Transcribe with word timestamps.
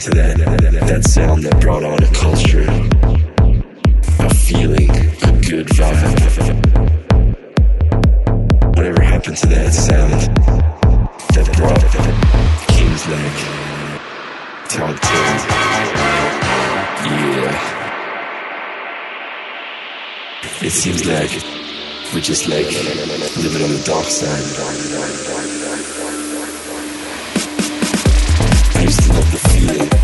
to 0.00 0.10
that 0.12 0.38
that 0.88 1.04
sound 1.04 1.42
that 1.42 1.60
brought 1.60 1.84
on 1.84 2.02
a 2.02 2.06
culture, 2.14 2.64
a 4.18 4.34
feeling, 4.34 4.88
a 4.88 5.32
good 5.44 5.66
vibe. 5.66 6.56
Whatever 8.76 9.02
happened 9.02 9.36
to 9.36 9.46
that 9.48 9.74
sound 9.74 10.12
that 11.34 11.46
brought 11.54 11.84
King's 12.68 13.06
Neck, 13.08 13.36
Todd 14.70 14.98
Yeah. 17.04 17.52
It 20.62 20.70
seems 20.70 21.04
like 21.04 21.30
we're 22.14 22.22
just 22.22 22.48
like 22.48 22.66
living 23.36 23.62
on 23.62 23.70
the 23.70 23.82
dark 23.84 24.06
side. 24.06 25.59
yeah. 29.72 29.99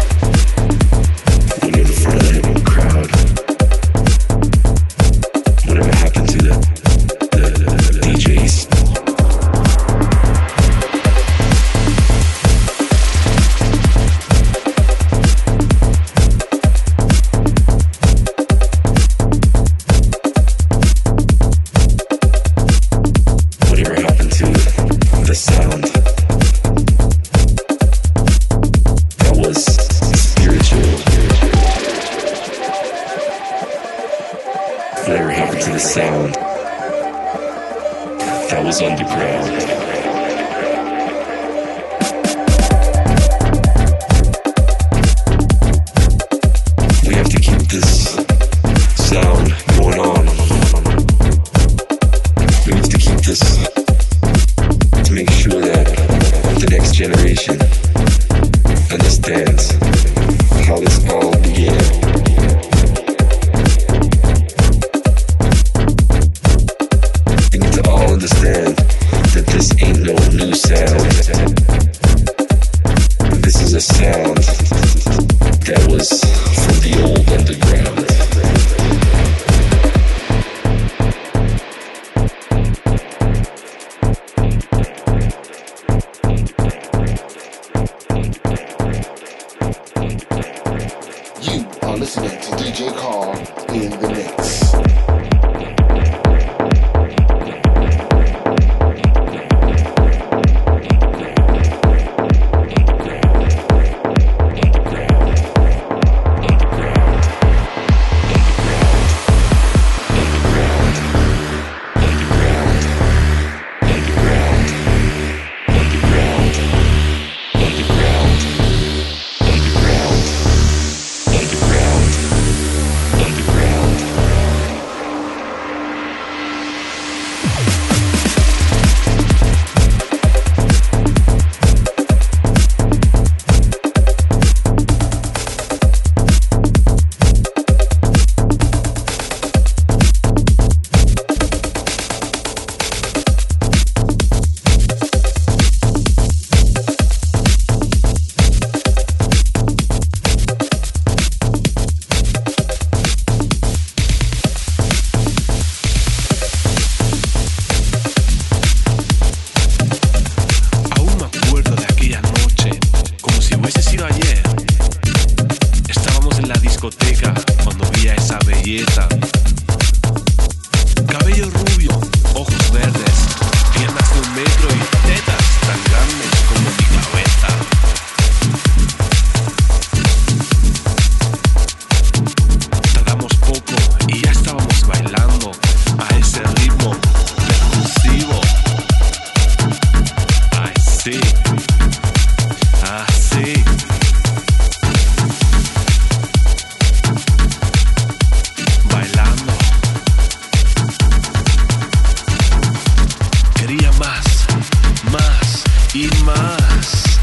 sin 205.97 206.25
más. 206.27 207.21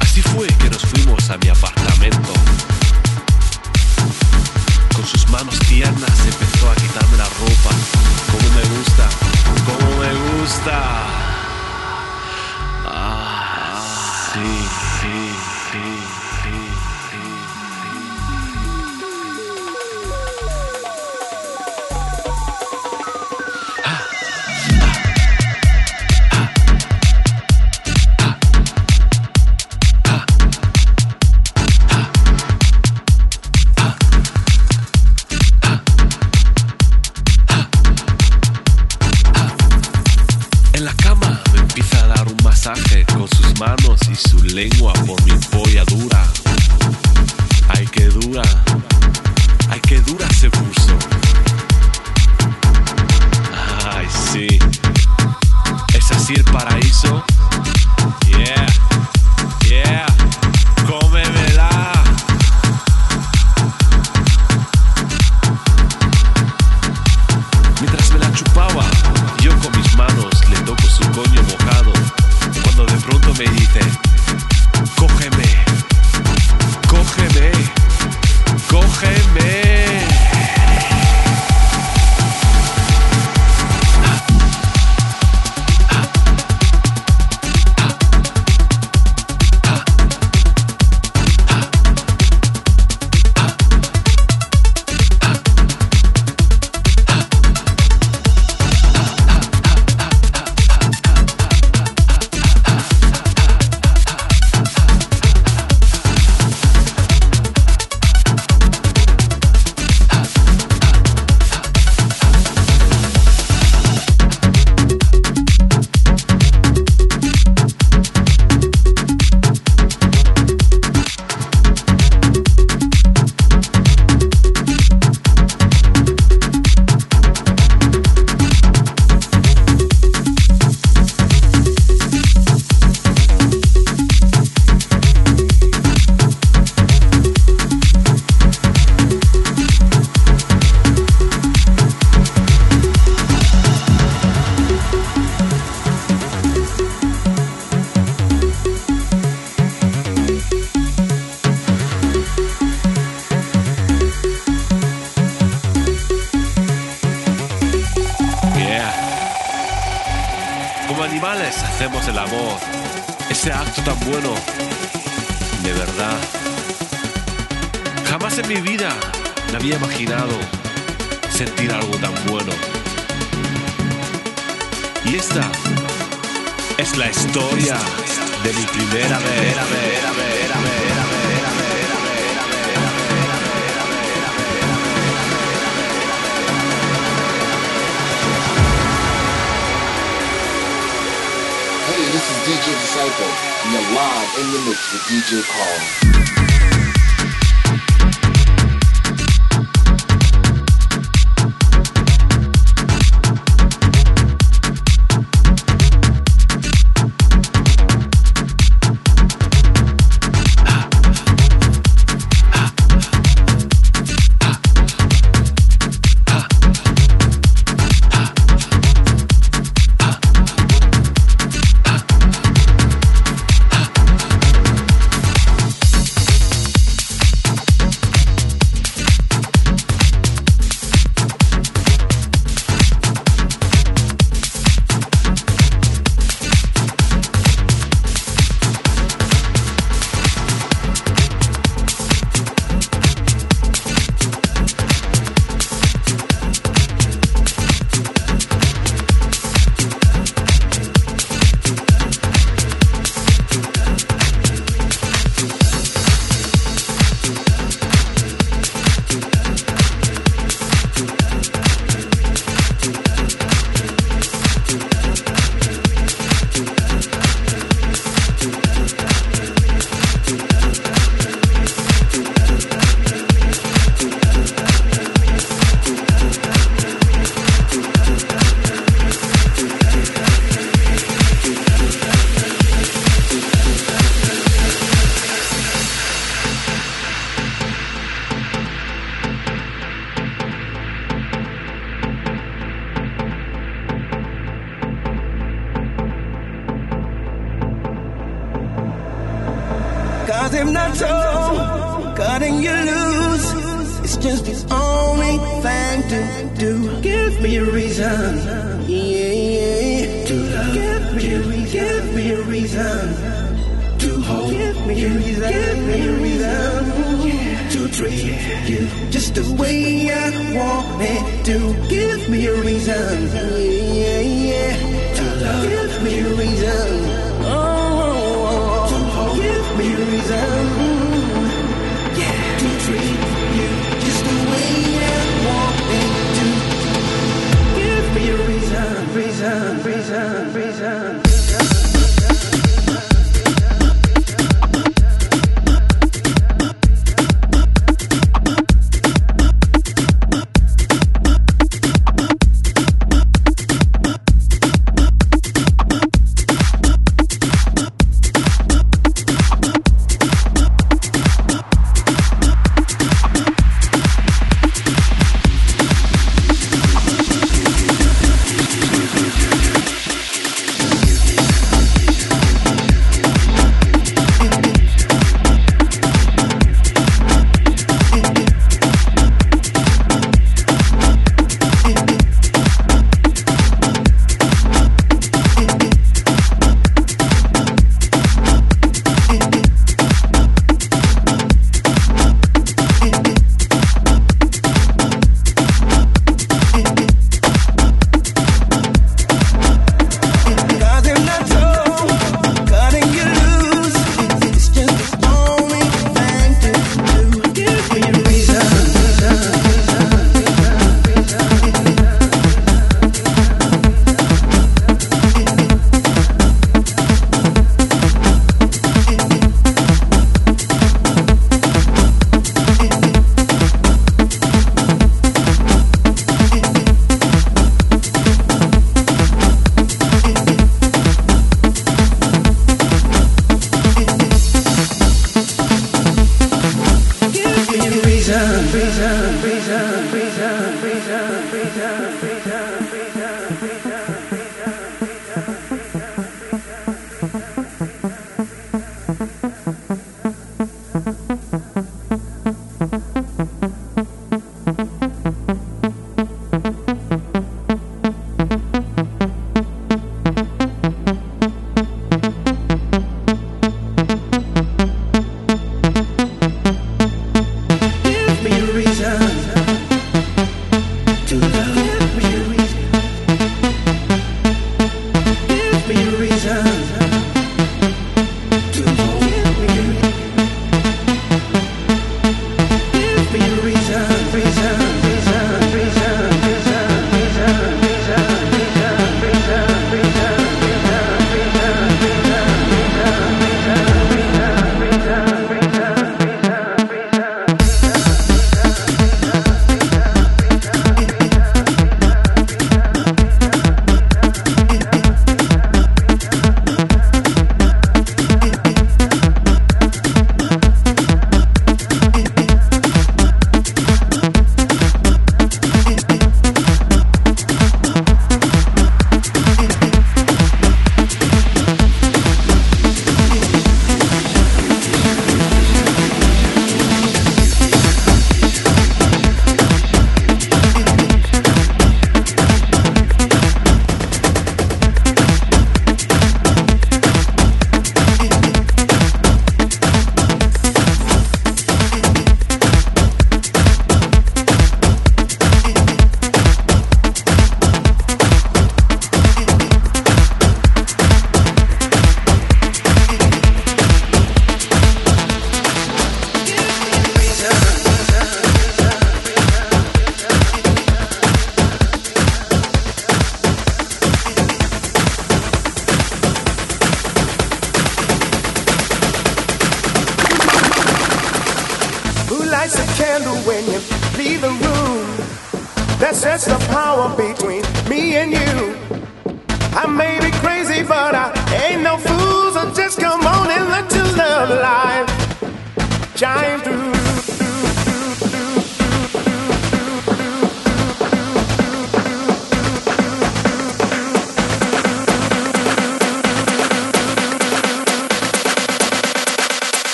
Así 0.00 0.22
fue 0.22 0.46
que 0.46 0.70
nos 0.70 0.80
fuimos 0.86 1.28
a 1.28 1.36
mi 1.36 1.48
apartamento. 1.48 1.69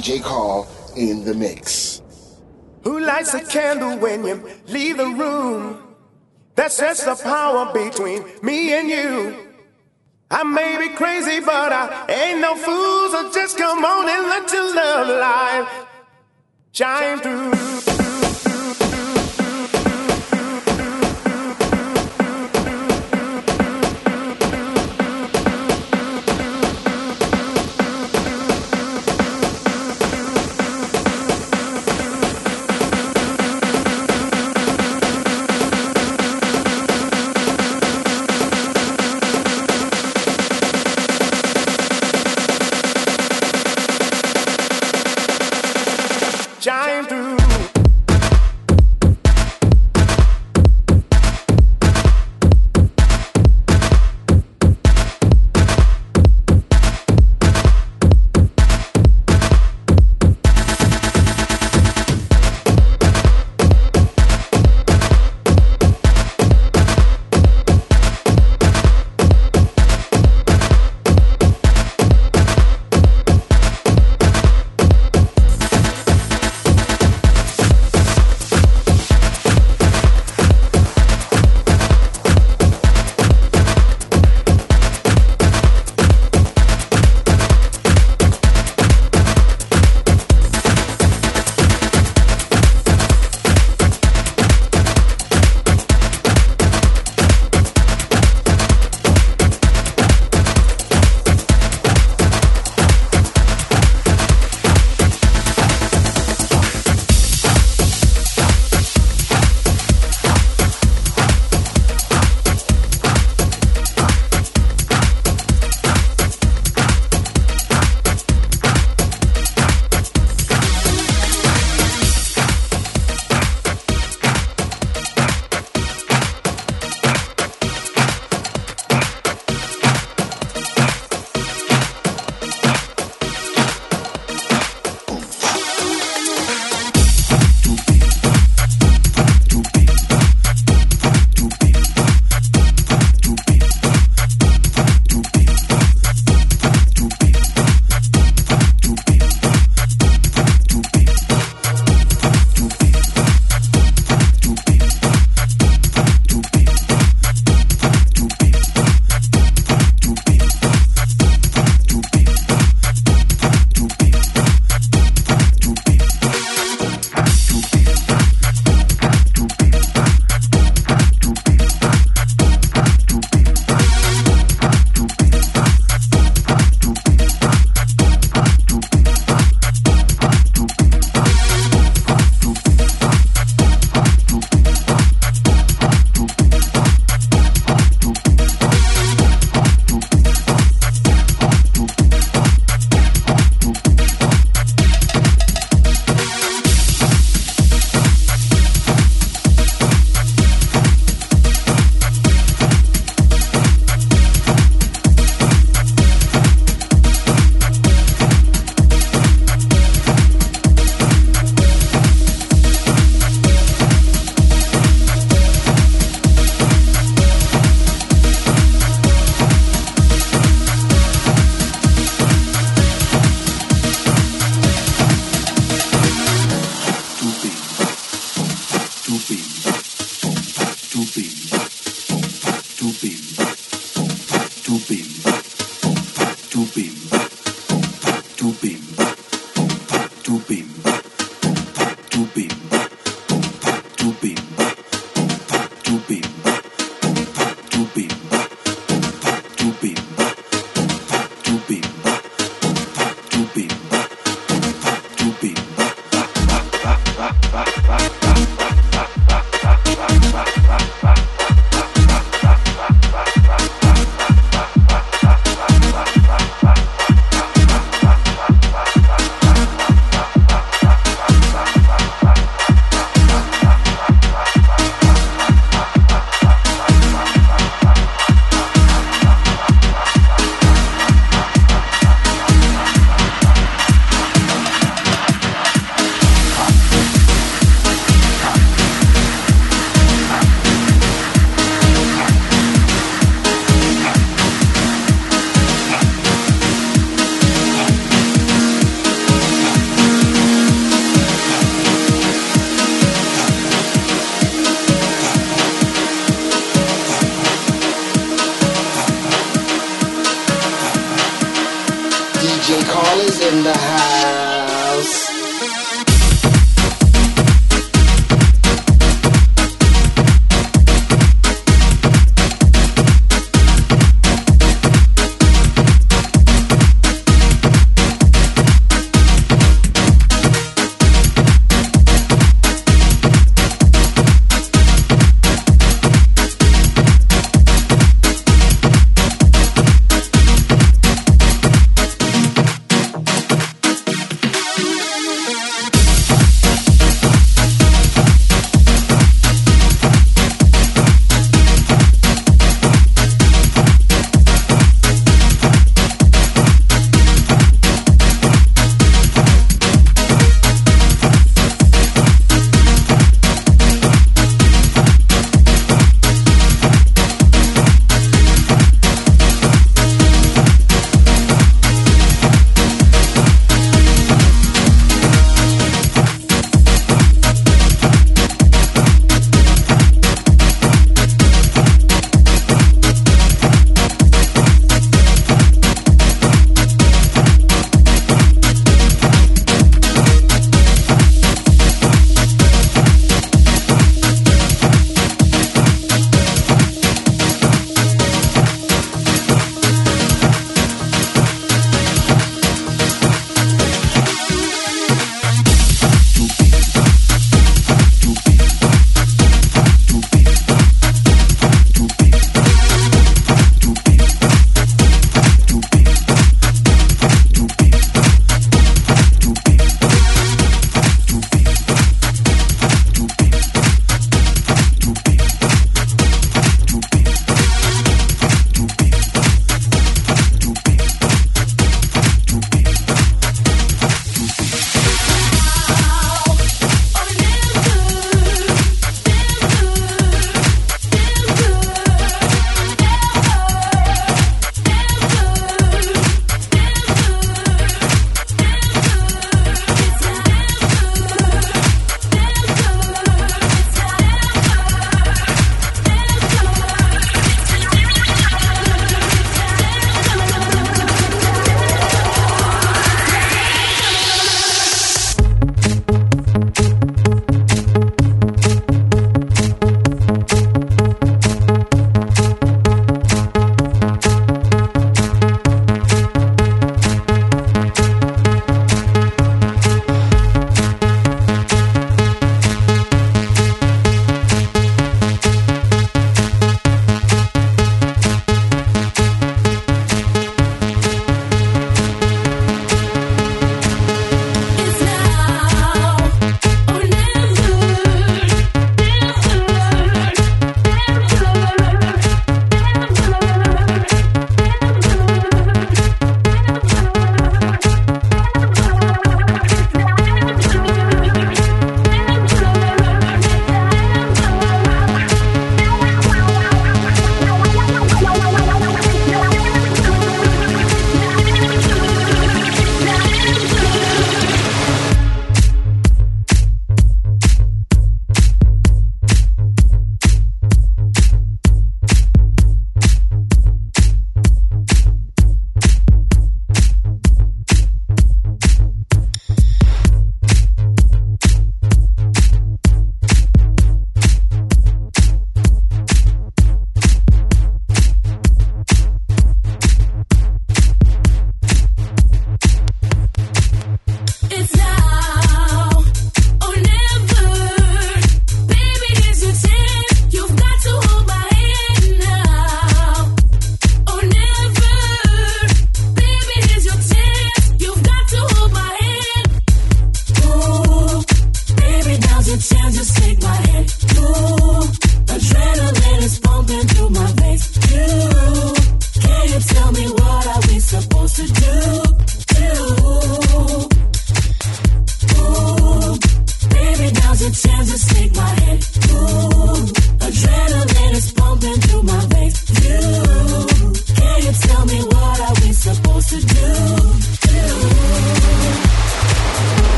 DJ 0.00 0.22
Carl 0.22 0.66
in 0.96 1.24
the 1.24 1.34
mix. 1.34 2.00
Who 2.84 3.00
lights 3.00 3.34
a 3.34 3.44
candle 3.44 3.98
when 3.98 4.24
you 4.24 4.50
leave 4.66 4.96
the 4.96 5.04
room? 5.04 5.94
That 6.54 6.72
sets 6.72 7.04
the 7.04 7.16
power 7.16 7.70
between 7.74 8.24
me 8.42 8.72
and 8.72 8.88
you. 8.88 9.36
I 10.30 10.42
may 10.42 10.78
be 10.78 10.94
crazy, 10.94 11.40
but 11.40 11.70
I 11.70 12.06
ain't 12.08 12.40
no 12.40 12.56
fool, 12.56 13.10
so 13.10 13.30
just 13.30 13.58
come 13.58 13.84
on 13.84 14.08
and 14.08 14.26
let 14.28 14.50
your 14.50 14.74
love 14.74 15.08
light 15.08 15.86
shine 16.72 17.18
through. 17.18 17.89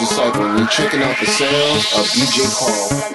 disciple. 0.00 0.40
We're 0.40 0.66
checking 0.66 1.02
out 1.02 1.18
the 1.20 1.26
sounds 1.26 1.92
of 1.92 2.06
DJ 2.06 2.48
Carl. 2.56 3.10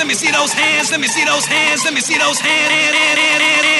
Let 0.00 0.06
me 0.06 0.14
see 0.14 0.30
those 0.30 0.54
hands. 0.54 0.90
Let 0.90 0.98
me 0.98 1.08
see 1.08 1.26
those 1.26 1.44
hands. 1.44 1.84
Let 1.84 1.92
me 1.92 2.00
see 2.00 2.16
those 2.16 2.40
hands. 2.40 3.79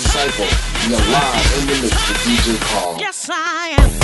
Disciple. 0.00 0.46
You're 0.88 0.98
live 1.12 1.60
in 1.60 1.66
the 1.66 1.82
mix 1.82 2.08
with 2.08 2.16
DJ 2.24 2.58
Carl. 2.72 2.96
Yes, 2.98 3.28
I 3.30 3.76
am. 3.78 3.99